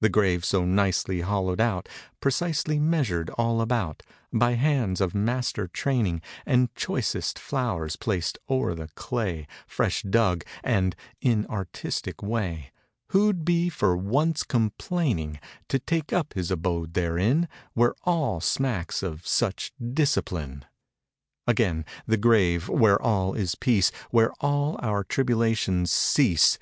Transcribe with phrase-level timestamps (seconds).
[0.00, 6.20] The grave, so nicely hollowed out; Precisely measured all about By hands of master training
[6.44, 12.72] And choicest flowers placed o'er the clay Fresh dug, and in artistic way,
[13.10, 15.38] Who'd be for once complaining
[15.68, 20.64] To take up his abode therein Where all smacks of such discipline!
[21.46, 26.58] 96 Again, the grave, where all is peace Where all our tribulations cease!